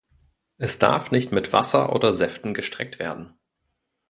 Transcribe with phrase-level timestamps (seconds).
[0.57, 3.35] Er darf nicht mit Wasser oder Säften gestreckt werden.